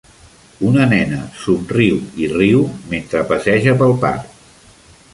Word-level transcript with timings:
Una 0.69 0.87
nena 0.93 1.19
somriu 1.41 2.01
i 2.23 2.31
riu 2.33 2.65
mentre 2.95 3.25
passeja 3.33 3.79
pel 3.83 3.99
parc. 4.07 4.39